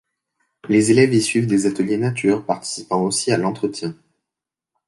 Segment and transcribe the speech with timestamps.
[0.67, 3.95] Les élèves y suivent des ateliers nature, participant aussi à l’entretien.